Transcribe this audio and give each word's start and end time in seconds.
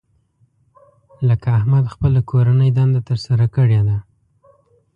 لکه 1.27 1.47
احمد 1.59 1.85
خپله 1.93 2.19
کورنۍ 2.29 2.69
دنده 2.77 3.01
تر 3.09 3.17
سره 3.25 3.45
کړې 3.55 3.81
ده. 3.87 3.97